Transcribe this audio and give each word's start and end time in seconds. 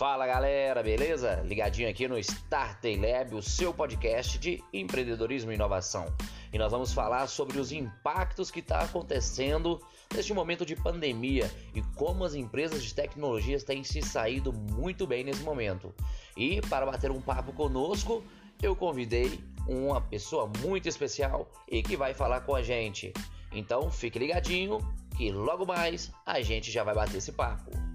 Fala 0.00 0.26
galera, 0.26 0.82
beleza? 0.82 1.42
Ligadinho 1.44 1.86
aqui 1.86 2.08
no 2.08 2.18
Startay 2.18 2.96
Lab, 2.96 3.34
o 3.34 3.42
seu 3.42 3.74
podcast 3.74 4.38
de 4.38 4.64
empreendedorismo 4.72 5.52
e 5.52 5.56
inovação. 5.56 6.06
E 6.50 6.56
nós 6.56 6.72
vamos 6.72 6.90
falar 6.90 7.26
sobre 7.26 7.60
os 7.60 7.70
impactos 7.70 8.50
que 8.50 8.60
está 8.60 8.80
acontecendo 8.80 9.78
neste 10.14 10.32
momento 10.32 10.64
de 10.64 10.74
pandemia 10.74 11.50
e 11.74 11.82
como 11.96 12.24
as 12.24 12.32
empresas 12.32 12.82
de 12.82 12.94
tecnologias 12.94 13.62
têm 13.62 13.84
se 13.84 14.00
saído 14.00 14.54
muito 14.54 15.06
bem 15.06 15.22
nesse 15.22 15.42
momento. 15.42 15.94
E 16.34 16.62
para 16.62 16.86
bater 16.86 17.10
um 17.10 17.20
papo 17.20 17.52
conosco, 17.52 18.24
eu 18.62 18.74
convidei 18.74 19.38
uma 19.68 20.00
pessoa 20.00 20.50
muito 20.60 20.88
especial 20.88 21.46
e 21.70 21.82
que 21.82 21.94
vai 21.94 22.14
falar 22.14 22.40
com 22.40 22.54
a 22.54 22.62
gente. 22.62 23.12
Então 23.52 23.90
fique 23.90 24.18
ligadinho 24.18 24.78
que 25.14 25.30
logo 25.30 25.66
mais 25.66 26.10
a 26.24 26.40
gente 26.40 26.70
já 26.70 26.82
vai 26.82 26.94
bater 26.94 27.18
esse 27.18 27.32
papo. 27.32 27.89